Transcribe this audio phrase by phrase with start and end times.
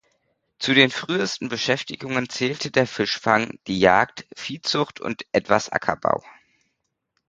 [0.57, 6.23] Zu den frühesten Beschäftigungen zählte der Fischfang, die Jagd, Viehzucht und etwas Ackerbau.